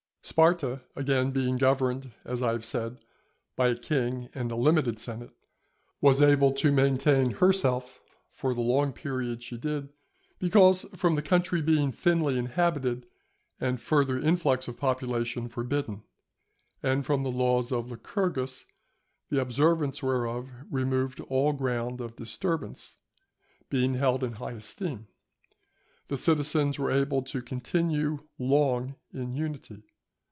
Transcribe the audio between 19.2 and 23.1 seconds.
(the observance whereof removed all ground of disturbance)